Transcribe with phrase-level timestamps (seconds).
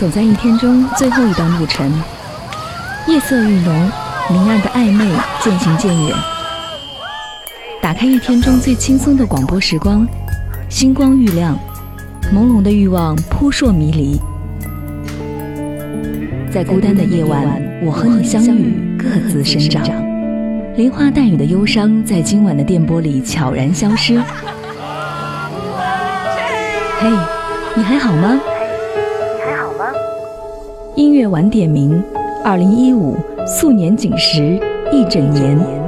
[0.00, 1.92] 走在一天中最后一段路程，
[3.06, 3.92] 夜色愈浓，
[4.30, 5.04] 明暗的暧昧
[5.42, 6.16] 渐行渐远。
[7.82, 10.08] 打开一天中最轻松的广播时光，
[10.70, 11.54] 星光愈亮，
[12.34, 14.18] 朦胧的欲望扑朔迷离。
[16.50, 19.84] 在孤单的夜晚，我和你相遇，各自生长。
[20.78, 24.18] 梨花带雨的忧伤，在今晚的电波里悄然消失。
[27.00, 27.10] 嘿，
[27.76, 28.40] 你还好吗？
[31.00, 31.98] 音乐晚点名，
[32.44, 34.60] 二零一五素年锦时
[34.92, 35.79] 一整年。